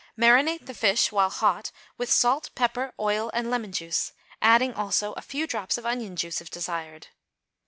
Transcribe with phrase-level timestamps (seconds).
[0.17, 0.31] Method.
[0.47, 5.21] Marinate the fish while hot with salt, pepper, oil and lemon juice, adding, also, a
[5.21, 7.09] few drops of onion juice, if desired.